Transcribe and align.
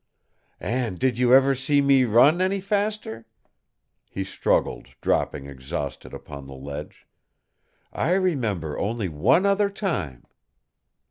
"And 0.59 0.97
did 0.97 1.19
you 1.19 1.31
ever 1.31 1.53
see 1.53 1.79
me 1.79 2.05
run 2.05 2.41
any 2.41 2.59
faster?" 2.59 3.27
He 4.09 4.23
struggled, 4.23 4.87
dropping 4.99 5.45
exhausted 5.45 6.11
upon 6.11 6.47
the 6.47 6.57
sledge. 6.57 7.05
"I 7.93 8.13
remember 8.13 8.79
only 8.79 9.09
one 9.09 9.45
other 9.45 9.69
time." 9.69 10.23